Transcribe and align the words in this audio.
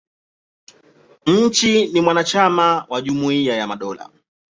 Nchi 1.27 1.87
ni 1.87 2.01
mwanachama 2.01 2.85
wa 2.89 3.01
Jumuia 3.01 3.55
ya 3.55 3.67
Madola. 3.67 4.09